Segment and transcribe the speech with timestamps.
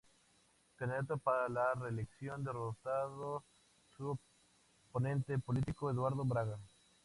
[0.77, 3.43] Candidato para la reelección, derrotando
[3.95, 4.17] su
[4.89, 6.57] oponente político, Eduardo Braga.